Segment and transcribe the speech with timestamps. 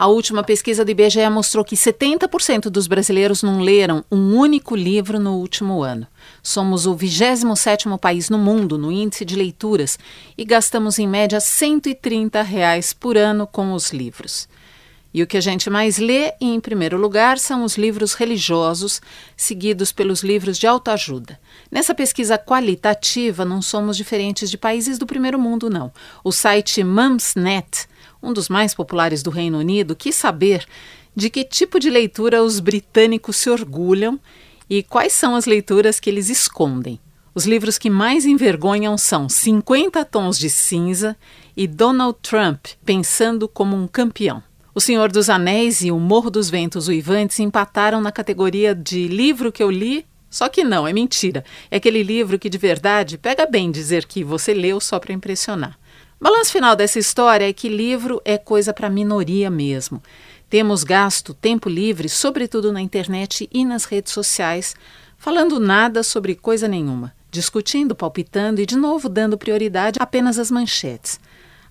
[0.00, 5.20] A última pesquisa do IBGE mostrou que 70% dos brasileiros não leram um único livro
[5.20, 6.06] no último ano.
[6.42, 9.98] Somos o 27º país no mundo no índice de leituras
[10.38, 14.48] e gastamos em média 130 reais por ano com os livros.
[15.12, 19.02] E o que a gente mais lê, em primeiro lugar, são os livros religiosos,
[19.36, 21.38] seguidos pelos livros de autoajuda.
[21.70, 25.92] Nessa pesquisa qualitativa, não somos diferentes de países do primeiro mundo, não.
[26.22, 27.88] O site Mumsnet,
[28.22, 30.64] um dos mais populares do Reino Unido, quis saber
[31.14, 34.18] de que tipo de leitura os britânicos se orgulham
[34.68, 37.00] e quais são as leituras que eles escondem.
[37.34, 41.16] Os livros que mais envergonham são 50 Tons de Cinza
[41.56, 44.49] e Donald Trump, Pensando como um Campeão.
[44.72, 49.50] O Senhor dos Anéis e O Morro dos Ventos Uivantes empataram na categoria de livro
[49.50, 50.06] que eu li.
[50.30, 51.44] Só que não, é mentira.
[51.68, 55.76] É aquele livro que de verdade pega bem dizer que você leu só para impressionar.
[56.20, 60.00] Balanço final dessa história é que livro é coisa para minoria mesmo.
[60.48, 64.76] Temos gasto tempo livre, sobretudo na internet e nas redes sociais,
[65.18, 71.18] falando nada sobre coisa nenhuma, discutindo, palpitando e de novo dando prioridade apenas às manchetes.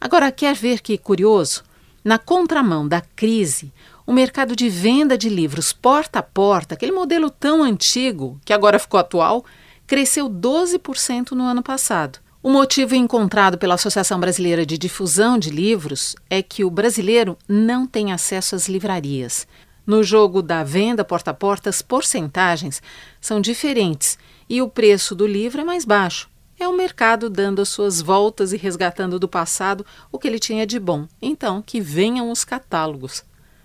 [0.00, 1.67] Agora, quer ver que curioso?
[2.04, 3.72] Na contramão da crise,
[4.06, 8.78] o mercado de venda de livros porta a porta, aquele modelo tão antigo que agora
[8.78, 9.44] ficou atual,
[9.86, 12.18] cresceu 12% no ano passado.
[12.40, 17.86] O motivo encontrado pela Associação Brasileira de Difusão de Livros é que o brasileiro não
[17.86, 19.46] tem acesso às livrarias.
[19.84, 22.80] No jogo da venda porta a porta, as porcentagens
[23.20, 24.16] são diferentes
[24.48, 26.30] e o preço do livro é mais baixo.
[26.60, 30.66] É o mercado dando as suas voltas e resgatando do passado o que ele tinha
[30.66, 31.06] de bom.
[31.22, 33.22] Então, que venham os catálogos.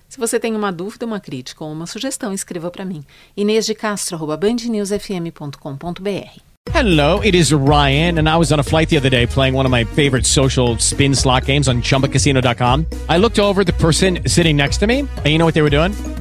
[0.07, 3.03] Se você tem uma dúvida, uma crítica ou uma sugestão, escreva para mim.
[3.35, 6.41] Inês de Castro, bandnewsfm.com.br.
[6.71, 9.65] Hello, it is Ryan, and I was on a flight the other day playing one
[9.65, 12.85] of my favorite social spin slot games on chumbacasino.com.
[13.09, 15.69] I looked over the person sitting next to me, and you know what they were
[15.69, 15.93] doing?